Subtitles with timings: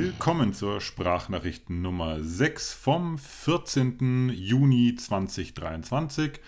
[0.00, 4.30] Willkommen zur Sprachnachrichten Nummer 6 vom 14.
[4.32, 6.38] Juni 2023.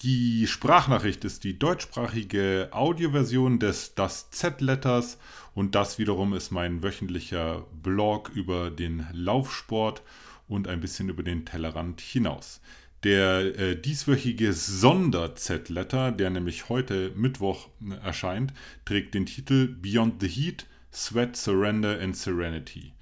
[0.00, 5.18] Die Sprachnachricht ist die deutschsprachige Audioversion des Das Z-Letters
[5.54, 10.02] und das wiederum ist mein wöchentlicher Blog über den Laufsport
[10.48, 12.62] und ein bisschen über den Tellerrand hinaus.
[13.04, 18.54] Der äh, dieswöchige Sonder-Z-Letter, der nämlich heute Mittwoch äh, erscheint,
[18.86, 22.92] trägt den Titel Beyond the Heat, Sweat, Surrender and Serenity.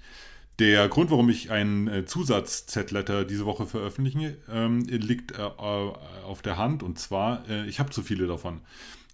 [0.59, 6.57] Der Grund, warum ich einen äh, Zusatz-Z-Letter diese Woche veröffentliche, ähm, liegt äh, auf der
[6.57, 8.61] Hand und zwar, äh, ich habe zu viele davon.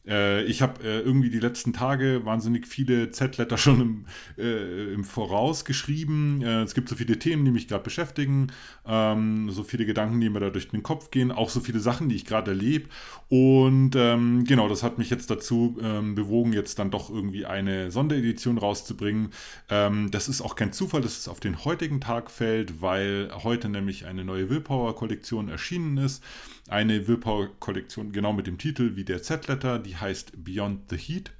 [0.08, 4.06] Äh, ich habe äh, irgendwie die letzten Tage wahnsinnig viele Z-Letter schon im,
[4.38, 6.42] äh, im Voraus geschrieben.
[6.42, 8.48] Äh, es gibt so viele Themen, die mich gerade beschäftigen,
[8.86, 12.10] ähm, so viele Gedanken, die mir da durch den Kopf gehen, auch so viele Sachen,
[12.10, 12.90] die ich gerade erlebe.
[13.30, 17.92] Und ähm, genau, das hat mich jetzt dazu ähm, bewogen, jetzt dann doch irgendwie eine
[17.92, 19.30] Sonderedition rauszubringen.
[19.70, 23.70] Ähm, das ist auch kein Zufall, dass es auf den heutigen Tag fällt, weil heute
[23.70, 26.24] nämlich eine neue Willpower-Kollektion erschienen ist.
[26.68, 31.32] Eine Willpower-Kollektion genau mit dem Titel wie der Z-Letter, die heißt Beyond the Heat.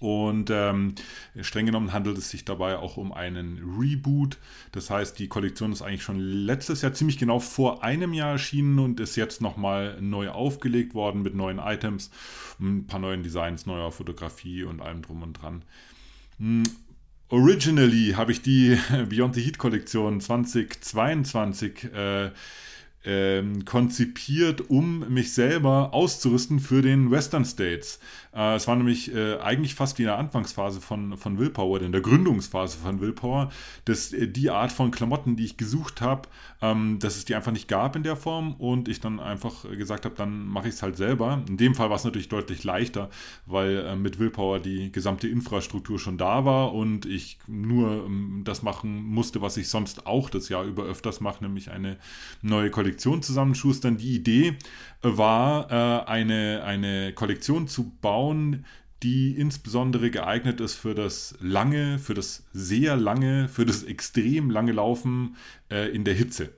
[0.00, 0.94] Und ähm,
[1.40, 4.38] streng genommen handelt es sich dabei auch um einen Reboot.
[4.70, 8.78] Das heißt, die Kollektion ist eigentlich schon letztes Jahr ziemlich genau vor einem Jahr erschienen
[8.78, 12.10] und ist jetzt nochmal neu aufgelegt worden mit neuen Items,
[12.60, 15.62] ein paar neuen Designs, neuer Fotografie und allem drum und dran.
[16.38, 16.62] Hm,
[17.28, 22.30] originally habe ich die Beyond the Heat Kollektion 2022 äh,
[23.04, 28.00] ähm, konzipiert, um mich selber auszurüsten für den Western States.
[28.34, 31.92] Äh, es war nämlich äh, eigentlich fast wie in der Anfangsphase von, von Willpower, in
[31.92, 33.50] der Gründungsphase von Willpower,
[33.84, 36.28] dass äh, die Art von Klamotten, die ich gesucht habe,
[36.60, 40.04] ähm, dass es die einfach nicht gab in der Form und ich dann einfach gesagt
[40.04, 41.42] habe, dann mache ich es halt selber.
[41.48, 43.10] In dem Fall war es natürlich deutlich leichter,
[43.46, 48.62] weil äh, mit Willpower die gesamte Infrastruktur schon da war und ich nur ähm, das
[48.62, 51.96] machen musste, was ich sonst auch das Jahr über öfters mache, nämlich eine
[52.42, 53.96] neue Kollektion zusammenschustern.
[53.96, 54.56] Die Idee
[55.02, 58.64] war, äh, eine, eine Kollektion zu bauen,
[59.02, 64.72] die insbesondere geeignet ist für das lange, für das sehr lange, für das extrem lange
[64.72, 65.36] Laufen
[65.70, 66.52] äh, in der Hitze.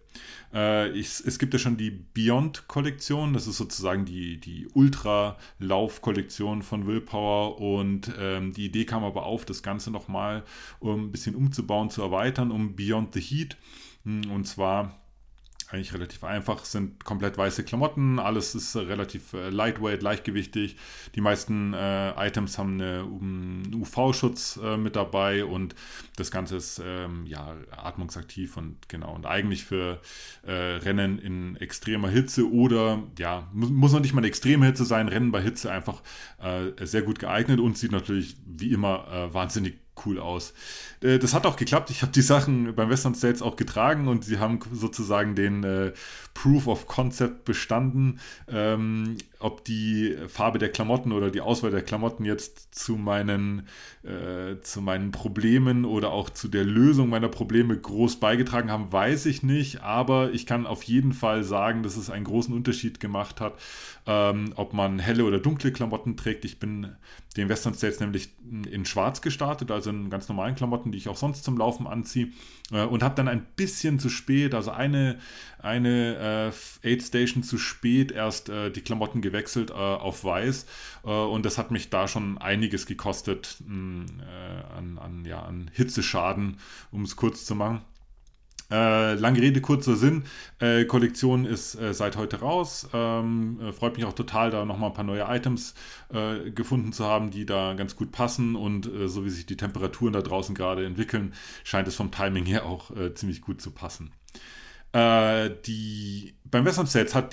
[0.53, 7.61] Äh, es gibt ja schon die Beyond-Kollektion, das ist sozusagen die, die Ultra-Lauf-Kollektion von Willpower
[7.61, 10.43] und ähm, die Idee kam aber auf, das Ganze nochmal
[10.81, 13.57] um ein bisschen umzubauen, zu erweitern, um Beyond the Heat.
[14.05, 14.99] Hm, und zwar
[15.71, 20.77] eigentlich relativ einfach, sind komplett weiße Klamotten, alles ist äh, relativ äh, lightweight, leichtgewichtig.
[21.15, 25.77] Die meisten äh, Items haben einen UV-Schutz äh, mit dabei und
[26.17, 30.01] das Ganze ist ähm, ja atmungsaktiv und genau und eigentlich für
[30.45, 34.85] äh, Rennen in extremer Hitze oder ja, muss, muss noch nicht mal eine extreme Hitze
[34.85, 36.03] sein, Rennen bei Hitze einfach
[36.43, 40.55] äh, sehr gut geeignet und sieht natürlich wie immer wahnsinnig cool aus.
[41.01, 41.91] Äh, das hat auch geklappt.
[41.91, 45.93] Ich habe die Sachen beim Western States auch getragen und sie haben sozusagen den äh,
[46.35, 48.21] Proof of Concept bestanden.
[48.49, 53.67] Ähm, ob die Farbe der Klamotten oder die Auswahl der Klamotten jetzt zu meinen,
[54.03, 59.27] äh, zu meinen Problemen oder auch zu der Lösung meiner Probleme groß beigetragen haben, weiß
[59.27, 59.83] ich nicht.
[59.83, 63.55] Aber ich kann auf jeden Fall sagen, dass es einen großen Unterschied gemacht hat,
[64.07, 66.45] ähm, ob man helle oder dunkle Klamotten trägt.
[66.45, 66.97] Ich bin
[67.37, 71.17] den Western States nämlich in schwarz gestartet, also in ganz normalen Klamotten, die ich auch
[71.17, 72.29] sonst zum Laufen anziehe.
[72.73, 75.19] Äh, und habe dann ein bisschen zu spät, also eine,
[75.59, 76.53] eine
[76.83, 80.67] äh, Aid Station zu spät erst äh, die Klamotten gewechselt äh, auf weiß.
[81.05, 85.43] Äh, und das hat mich da schon einiges gekostet mh, mm, äh, an, an, ja,
[85.43, 86.59] an Hitzeschaden,
[86.91, 87.83] um es kurz zu machen.
[88.71, 90.25] Äh, lange Rede, kurzer Sinn.
[90.61, 92.89] Äh, Kollektion ist äh, seit heute raus.
[92.93, 95.75] Ähm, äh, freut mich auch total, da nochmal ein paar neue Items
[96.13, 98.55] äh, gefunden zu haben, die da ganz gut passen.
[98.55, 102.47] Und äh, so wie sich die Temperaturen da draußen gerade entwickeln, scheint es vom Timing
[102.47, 104.13] her auch ziemlich gut zu passen.
[104.95, 107.33] die, beim Western Sets hat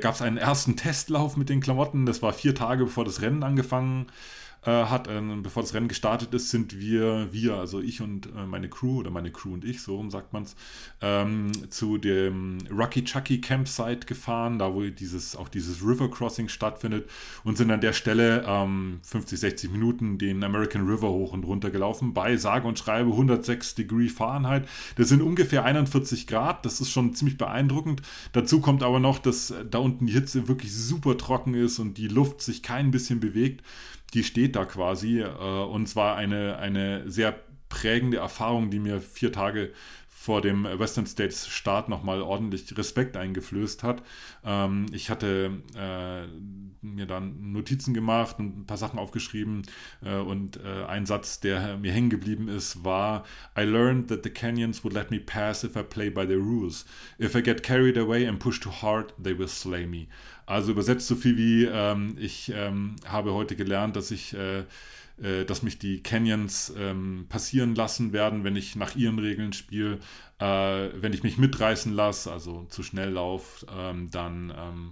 [0.00, 2.06] gab es einen ersten Testlauf mit den Klamotten.
[2.06, 4.14] Das war vier Tage bevor das Rennen angefangen hat
[4.62, 8.46] äh, hat, äh, bevor das Rennen gestartet ist, sind wir, wir, also ich und äh,
[8.46, 10.54] meine Crew oder meine Crew und ich, so rum sagt man es,
[11.00, 17.08] ähm, zu dem Rocky Chucky Campsite gefahren, da wo dieses, auch dieses River Crossing stattfindet
[17.44, 21.70] und sind an der Stelle ähm, 50, 60 Minuten den American River hoch und runter
[21.70, 24.68] gelaufen bei sage und schreibe 106 Degree Fahrenheit.
[24.96, 28.02] Das sind ungefähr 41 Grad, das ist schon ziemlich beeindruckend.
[28.32, 32.08] Dazu kommt aber noch, dass da unten die Hitze wirklich super trocken ist und die
[32.08, 33.62] Luft sich kein bisschen bewegt
[34.10, 35.20] die steht da quasi.
[35.20, 37.34] Äh, und zwar eine, eine sehr
[37.68, 39.72] prägende Erfahrung, die mir vier Tage
[40.20, 44.02] vor dem Western States Start nochmal ordentlich Respekt eingeflößt hat.
[44.44, 46.26] Ähm, ich hatte äh,
[46.82, 49.62] mir dann Notizen gemacht und ein paar Sachen aufgeschrieben
[50.04, 53.24] äh, und äh, ein Satz, der mir hängen geblieben ist, war
[53.58, 56.84] I learned that the Canyons would let me pass if I play by the rules.
[57.18, 60.06] If I get carried away and push too hard, they will slay me.
[60.44, 64.36] Also übersetzt so viel wie ähm, ich ähm, habe heute gelernt, dass ich
[65.22, 69.98] äh, dass mich die Canyons ähm, passieren lassen werden, wenn ich nach ihren Regeln spiele.
[70.38, 74.90] Äh, wenn ich mich mitreißen lasse, also zu schnell laufe, ähm, dann ähm,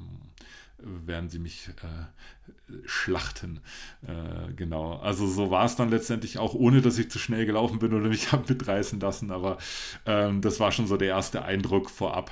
[1.07, 3.61] werden sie mich äh, schlachten.
[4.07, 4.99] Äh, genau.
[4.99, 8.09] Also so war es dann letztendlich auch, ohne dass ich zu schnell gelaufen bin oder
[8.09, 9.31] mich habe mitreißen lassen.
[9.31, 9.59] Aber
[10.07, 12.31] ähm, das war schon so der erste Eindruck vorab,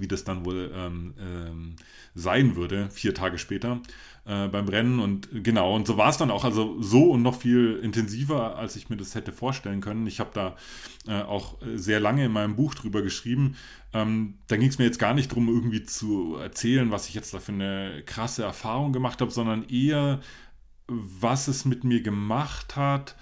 [0.00, 1.76] wie das dann wohl ähm, ähm,
[2.14, 3.80] sein würde, vier Tage später
[4.24, 5.00] äh, beim Rennen.
[5.00, 6.44] Und genau, und so war es dann auch.
[6.44, 10.06] Also so und noch viel intensiver, als ich mir das hätte vorstellen können.
[10.06, 10.56] Ich habe da
[11.06, 13.56] äh, auch sehr lange in meinem Buch drüber geschrieben.
[13.92, 17.32] Ähm, da ging es mir jetzt gar nicht darum, irgendwie zu erzählen, was ich jetzt
[17.32, 20.20] da für eine krasse Erfahrung gemacht habe, sondern eher,
[20.88, 23.16] was es mit mir gemacht hat,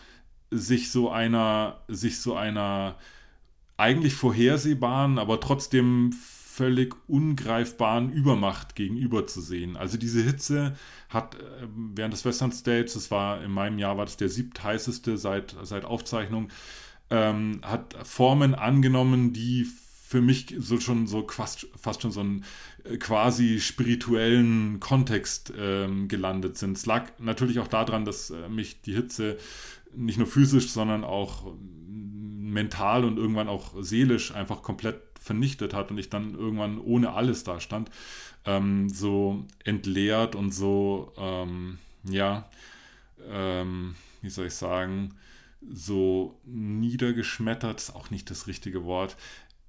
[0.51, 2.97] sich so einer, sich so einer
[3.77, 6.15] eigentlich vorhersehbaren, aber trotzdem
[6.55, 9.77] völlig ungreifbaren Übermacht gegenüber zu sehen.
[9.77, 10.77] Also diese Hitze
[11.09, 15.17] hat äh, während des Western States, das war in meinem Jahr, war das der siebtheißeste
[15.19, 16.51] seit, seit Aufzeichnung,
[17.11, 19.67] ähm, hat Formen angenommen, die
[20.07, 22.45] für mich so schon so fast, fast schon so einen
[22.85, 26.77] äh, quasi spirituellen Kontext ähm, gelandet sind.
[26.77, 29.39] Es lag natürlich auch daran, dass äh, mich die Hitze
[29.97, 31.53] nicht nur physisch, sondern auch
[32.55, 37.45] mental und irgendwann auch seelisch einfach komplett vernichtet hat und ich dann irgendwann ohne alles
[37.45, 37.91] da stand,
[38.47, 42.49] ähm, so entleert und so, ähm, ja,
[43.31, 45.15] ähm, wie soll ich sagen,
[45.73, 49.17] so niedergeschmettert, ist auch nicht das richtige Wort.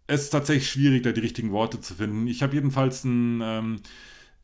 [0.08, 2.28] Es ist tatsächlich schwierig, da die richtigen Worte zu finden.
[2.28, 3.82] Ich habe jedenfalls ein ähm,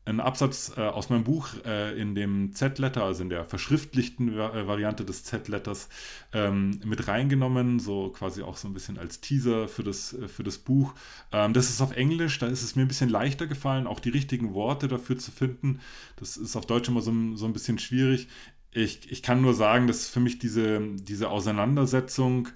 [0.04, 4.66] einen Absatz äh, aus meinem Buch äh, in dem Z-Letter, also in der verschriftlichten äh,
[4.66, 5.88] Variante des Z-Letters,
[6.32, 10.42] ähm, mit reingenommen, so quasi auch so ein bisschen als Teaser für das, äh, für
[10.42, 10.94] das Buch.
[11.30, 14.10] Ähm, das ist auf Englisch, da ist es mir ein bisschen leichter gefallen, auch die
[14.10, 15.78] richtigen Worte dafür zu finden.
[16.16, 18.26] Das ist auf Deutsch immer so, so ein bisschen schwierig.
[18.72, 22.48] Ich, ich kann nur sagen, dass für mich diese, diese Auseinandersetzung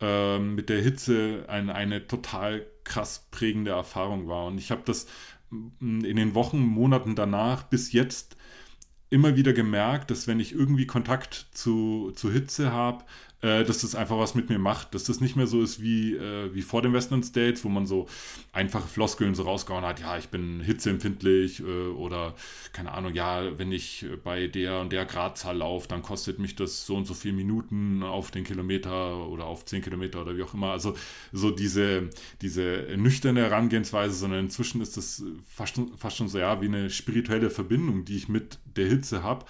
[0.00, 4.46] ähm, mit der Hitze eine, eine total krass prägende Erfahrung war.
[4.46, 5.06] Und ich habe das
[5.80, 8.36] in den Wochen, Monaten danach bis jetzt
[9.10, 13.04] immer wieder gemerkt, dass wenn ich irgendwie Kontakt zu, zu Hitze habe,
[13.42, 16.14] äh, dass das einfach was mit mir macht, dass das nicht mehr so ist wie,
[16.14, 18.06] äh, wie vor den Western States, wo man so
[18.52, 22.34] einfache Floskeln so rausgehauen hat, ja, ich bin hitzeempfindlich äh, oder
[22.72, 26.86] keine Ahnung, ja, wenn ich bei der und der Gradzahl laufe, dann kostet mich das
[26.86, 30.54] so und so viele Minuten auf den Kilometer oder auf zehn Kilometer oder wie auch
[30.54, 30.70] immer.
[30.70, 30.94] Also
[31.32, 32.10] so diese,
[32.42, 37.50] diese nüchterne Herangehensweise, sondern inzwischen ist das fast, fast schon so, ja, wie eine spirituelle
[37.50, 39.44] Verbindung, die ich mit der Hitze habe.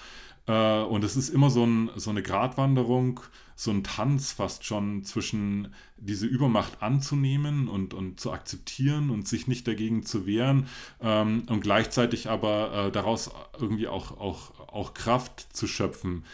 [0.46, 3.20] Äh, und es ist immer so, ein, so eine Gratwanderung,
[3.54, 9.46] so ein Tanz fast schon zwischen diese Übermacht anzunehmen und, und zu akzeptieren und sich
[9.46, 10.66] nicht dagegen zu wehren
[11.00, 16.24] ähm, und gleichzeitig aber äh, daraus irgendwie auch, auch, auch Kraft zu schöpfen.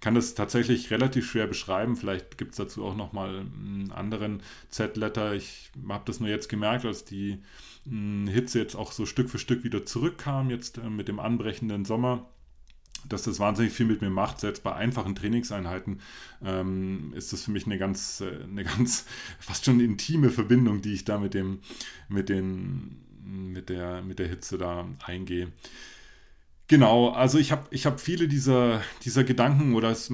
[0.00, 1.96] Kann das tatsächlich relativ schwer beschreiben.
[1.96, 5.34] Vielleicht gibt es dazu auch nochmal einen anderen Z-Letter.
[5.34, 7.38] Ich habe das nur jetzt gemerkt, als die
[7.84, 12.28] Hitze jetzt auch so Stück für Stück wieder zurückkam, jetzt äh, mit dem anbrechenden Sommer
[13.08, 14.40] dass das wahnsinnig viel mit mir macht.
[14.40, 16.00] Selbst bei einfachen Trainingseinheiten
[16.44, 19.06] ähm, ist das für mich eine ganz, äh, eine ganz
[19.38, 21.60] fast schon intime Verbindung, die ich da mit dem,
[22.08, 25.48] mit den, mit der, mit der Hitze da eingehe.
[26.68, 30.06] Genau, also ich habe ich hab viele dieser, dieser Gedanken oder es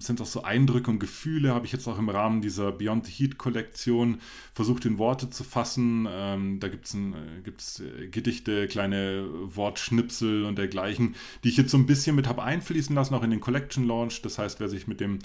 [0.00, 3.12] sind auch so Eindrücke und Gefühle, habe ich jetzt auch im Rahmen dieser Beyond the
[3.12, 4.18] Heat Kollektion
[4.52, 6.08] versucht in Worte zu fassen.
[6.10, 6.96] Ähm, da gibt es
[7.44, 9.24] gibt's äh, Gedichte, kleine
[9.54, 11.14] Wortschnipsel und dergleichen,
[11.44, 14.20] die ich jetzt so ein bisschen mit habe einfließen lassen, auch in den Collection Launch.
[14.22, 15.20] Das heißt, wer sich mit, dem,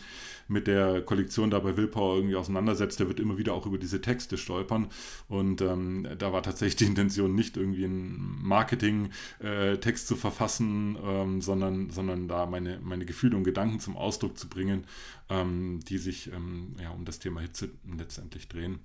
[0.48, 4.02] mit der Kollektion da bei Willpower irgendwie auseinandersetzt, der wird immer wieder auch über diese
[4.02, 4.90] Texte stolpern.
[5.30, 11.42] Und ähm, da war tatsächlich die Intention nicht irgendwie einen Marketing-Text äh, zu verfassen, ähm,
[11.42, 14.86] sondern, sondern da meine, meine Gefühle und Gedanken zum Ausdruck zu bringen,
[15.30, 18.80] ähm, die sich ähm, ja, um das Thema Hitze letztendlich drehen.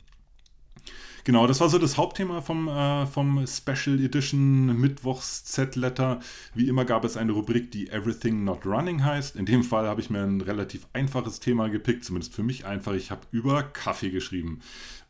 [1.24, 6.20] Genau, das war so das Hauptthema vom, äh, vom Special Edition Mittwochs Z-Letter.
[6.54, 9.36] Wie immer gab es eine Rubrik, die Everything Not Running heißt.
[9.36, 12.94] In dem Fall habe ich mir ein relativ einfaches Thema gepickt, zumindest für mich einfach.
[12.94, 14.60] Ich habe über Kaffee geschrieben.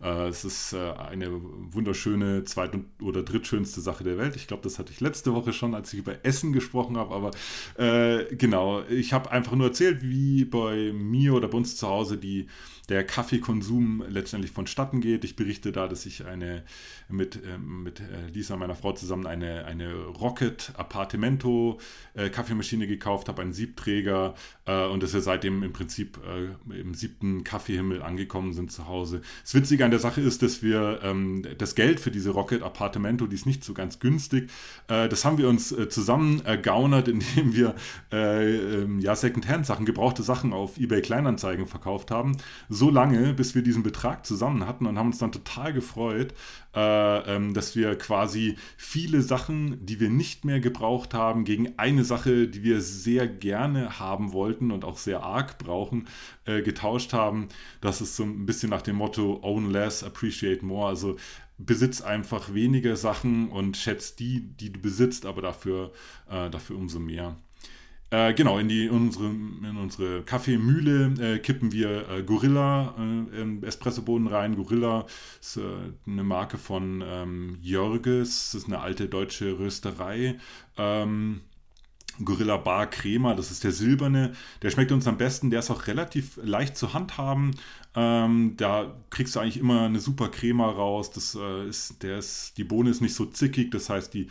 [0.03, 4.35] Äh, es ist äh, eine wunderschöne zweit- oder drittschönste Sache der Welt.
[4.35, 7.15] Ich glaube, das hatte ich letzte Woche schon, als ich über Essen gesprochen habe.
[7.15, 7.31] Aber
[7.77, 12.17] äh, genau, ich habe einfach nur erzählt, wie bei mir oder bei uns zu Hause
[12.17, 12.49] die
[12.91, 15.25] der Kaffeekonsum letztendlich vonstatten geht.
[15.25, 16.65] Ich berichte da, dass ich eine
[17.09, 21.79] mit, äh, mit äh, Lisa, meiner Frau, zusammen eine, eine Rocket Appartamento
[22.15, 24.35] äh, Kaffeemaschine gekauft habe, einen Siebträger
[24.67, 26.19] äh, und dass wir seitdem im Prinzip
[26.69, 29.23] im siebten Kaffeehimmel angekommen sind zu Hause.
[29.43, 33.27] Das Witzige an der Sache ist, dass wir ähm, das Geld für diese Rocket Appartamento,
[33.27, 34.51] die ist nicht so ganz günstig,
[34.87, 37.75] das haben wir uns zusammen ergaunert, indem wir
[38.11, 42.37] ähm, ja Secondhand Sachen, gebrauchte Sachen auf eBay Kleinanzeigen verkauft haben.
[42.81, 46.35] So lange, bis wir diesen Betrag zusammen hatten und haben uns dann total gefreut,
[46.75, 52.05] äh, ähm, dass wir quasi viele Sachen, die wir nicht mehr gebraucht haben, gegen eine
[52.05, 56.09] Sache, die wir sehr gerne haben wollten und auch sehr arg brauchen,
[56.47, 57.49] äh, getauscht haben.
[57.83, 60.89] Das ist so ein bisschen nach dem Motto Own less, appreciate more.
[60.89, 61.17] Also
[61.59, 65.93] besitz einfach weniger Sachen und schätzt die, die du besitzt, aber dafür,
[66.31, 67.37] äh, dafür umso mehr.
[68.13, 74.27] Äh, genau, in, die, unsere, in unsere Kaffeemühle äh, kippen wir äh, Gorilla äh, Espressobohnen
[74.27, 74.57] rein.
[74.57, 75.07] Gorilla
[75.41, 75.61] ist äh,
[76.07, 80.39] eine Marke von ähm, Jörges, das ist eine alte deutsche Rösterei.
[80.77, 81.43] Ähm,
[82.25, 84.33] Gorilla Bar Crema, das ist der silberne.
[84.63, 85.51] Der schmeckt uns am besten.
[85.51, 87.53] Der ist auch relativ leicht zu handhaben.
[87.97, 91.11] Ähm, da kriegst du eigentlich immer eine super Crema raus.
[91.11, 94.29] Das, äh, ist, der ist, die Bohne ist nicht so zickig, das heißt, die,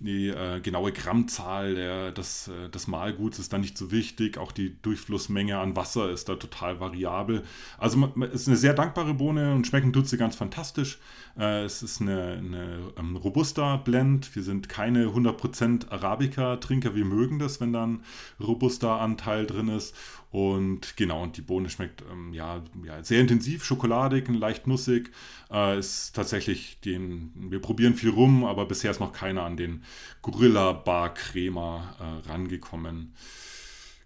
[0.00, 4.38] die äh, genaue Grammzahl der, des, äh, des Mahlguts ist da nicht so wichtig.
[4.38, 7.42] Auch die Durchflussmenge an Wasser ist da total variabel.
[7.76, 10.98] Also es ist eine sehr dankbare Bohne und schmecken tut sie ganz fantastisch.
[11.38, 14.34] Äh, es ist eine, eine ähm, robuster Blend.
[14.34, 16.94] Wir sind keine 100% Arabica-Trinker.
[16.94, 18.02] Wir mögen das, wenn da ein
[18.40, 19.94] robuster Anteil drin ist.
[20.32, 25.10] Und genau, und die Bohne schmeckt ähm, ja, ja, sehr intensiv, schokoladig, leicht nussig.
[25.52, 29.84] Äh, ist tatsächlich den, wir probieren viel rum, aber bisher ist noch keiner an den
[30.22, 33.12] Gorilla Bar Crema äh, rangekommen.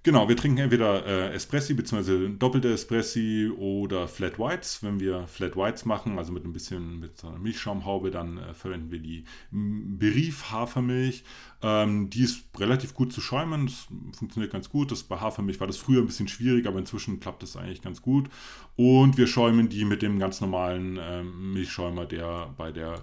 [0.06, 2.28] Genau, wir trinken entweder äh, Espressi bzw.
[2.38, 4.84] doppelte Espressi oder Flat Whites.
[4.84, 8.54] Wenn wir Flat Whites machen, also mit ein bisschen mit so einer Milchschaumhaube, dann äh,
[8.54, 11.24] verwenden wir die Berief Hafermilch.
[11.60, 14.92] Ähm, die ist relativ gut zu schäumen, das funktioniert ganz gut.
[14.92, 18.00] Das, bei Hafermilch war das früher ein bisschen schwierig, aber inzwischen klappt das eigentlich ganz
[18.00, 18.28] gut.
[18.76, 23.02] Und wir schäumen die mit dem ganz normalen äh, Milchschäumer, der bei der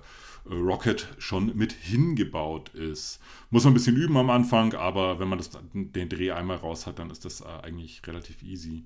[0.49, 3.19] Rocket schon mit hingebaut ist.
[3.49, 6.85] Muss man ein bisschen üben am Anfang, aber wenn man das, den Dreh einmal raus
[6.85, 8.85] hat, dann ist das äh, eigentlich relativ easy.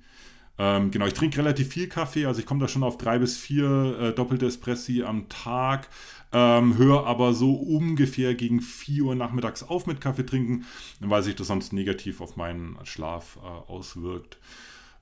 [0.60, 3.38] Ähm, genau, ich trinke relativ viel Kaffee, also ich komme da schon auf drei bis
[3.38, 5.88] vier äh, doppelte Espressi am Tag,
[6.34, 10.66] ähm, höre aber so ungefähr gegen 4 Uhr nachmittags auf mit Kaffee trinken,
[11.00, 14.40] weil sich das sonst negativ auf meinen Schlaf äh, auswirkt.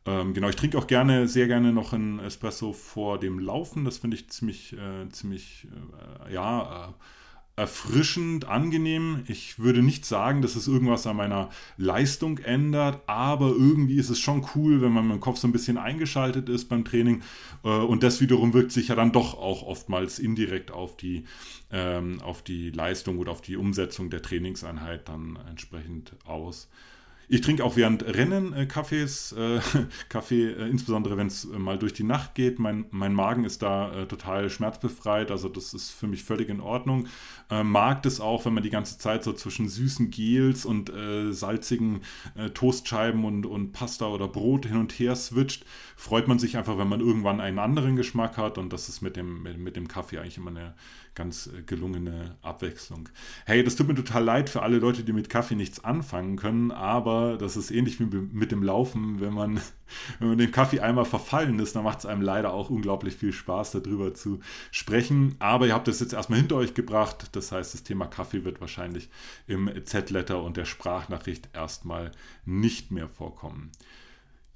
[0.06, 3.86] Ähm, genau, ich trinke auch gerne, sehr gerne noch einen Espresso vor dem Laufen.
[3.86, 5.68] Das finde ich ziemlich, äh, ziemlich,
[6.28, 6.94] äh, ja, äh,
[7.58, 9.24] erfrischend, angenehm.
[9.28, 14.20] Ich würde nicht sagen, dass es irgendwas an meiner Leistung ändert, aber irgendwie ist es
[14.20, 17.24] schon cool, wenn man mit dem Kopf so ein bisschen eingeschaltet ist beim Training.
[17.64, 21.24] Äh, und das wiederum wirkt sich ja dann doch auch oftmals indirekt auf die,
[21.72, 26.68] ähm, auf die Leistung oder auf die Umsetzung der Trainingseinheit dann entsprechend aus.
[27.28, 29.60] Ich trinke auch während Rennen äh, Kaffees, äh,
[30.10, 32.60] Kaffee, äh, insbesondere wenn es äh, mal durch die Nacht geht.
[32.60, 36.62] Mein, mein Magen ist da äh, total schmerzbefreit, also das ist für mich völlig in
[36.62, 37.08] Ordnung.
[37.50, 40.92] Äh, mag das auch, wenn man die ganze Zeit so zwischen süßen Gels und
[41.32, 42.02] salzigen
[42.54, 45.66] Toastscheiben und, und Pasta oder Brot hin und her switcht.
[45.96, 49.16] Freut man sich einfach, wenn man irgendwann einen anderen Geschmack hat und das ist mit
[49.16, 50.74] dem, mit, mit dem Kaffee eigentlich immer eine
[51.16, 53.10] ganz gelungene Abwechslung.
[53.46, 56.72] Hey, das tut mir total leid für alle Leute, die mit Kaffee nichts anfangen können,
[56.72, 59.20] aber das ist ähnlich wie mit dem Laufen.
[59.20, 59.60] Wenn man,
[60.20, 63.34] wenn man dem Kaffee einmal verfallen ist, dann macht es einem leider auch unglaublich viel
[63.34, 64.40] Spaß, darüber zu
[64.72, 65.36] sprechen.
[65.40, 67.30] Aber ihr habt das jetzt erstmal hinter euch gebracht.
[67.34, 69.10] Das heißt, das Thema Kaffee wird wahrscheinlich
[69.48, 72.12] im Z-Letter und der Sprachnachricht erstmal
[72.46, 73.72] nicht mehr vorkommen.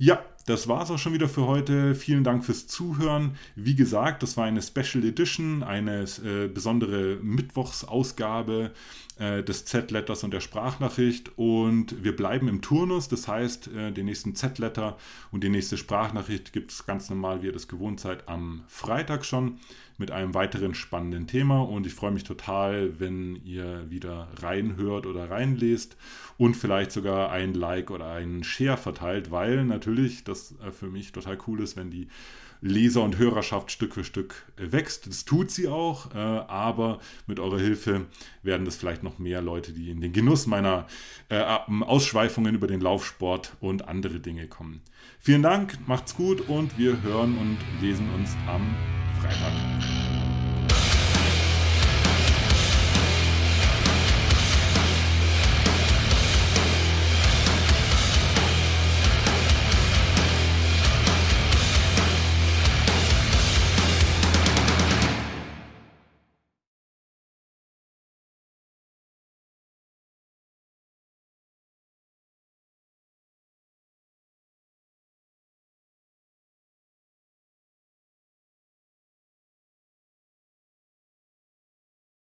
[0.01, 1.93] Ja, das war es auch schon wieder für heute.
[1.93, 3.35] Vielen Dank fürs Zuhören.
[3.57, 8.71] Wie gesagt, das war eine Special Edition, eine äh, besondere Mittwochsausgabe
[9.19, 11.33] äh, des Z-Letters und der Sprachnachricht.
[11.35, 14.97] Und wir bleiben im Turnus, das heißt, äh, den nächsten Z-Letter
[15.31, 19.25] und die nächste Sprachnachricht gibt es ganz normal, wie ihr das gewohnt seid, am Freitag
[19.25, 19.59] schon
[19.97, 21.61] mit einem weiteren spannenden Thema.
[21.61, 25.97] Und ich freue mich total, wenn ihr wieder reinhört oder reinlest
[26.37, 29.88] und vielleicht sogar ein Like oder einen Share verteilt, weil natürlich
[30.23, 32.07] das äh, für mich total cool ist, wenn die
[32.61, 35.07] Leser- und Hörerschaft Stück für Stück wächst.
[35.07, 38.05] Das tut sie auch, äh, aber mit eurer Hilfe
[38.43, 40.87] werden das vielleicht noch mehr Leute, die in den Genuss meiner
[41.29, 41.41] äh,
[41.81, 44.81] Ausschweifungen über den Laufsport und andere Dinge kommen.
[45.19, 48.75] Vielen Dank, macht's gut und wir hören und lesen uns am
[49.21, 50.08] Freitag.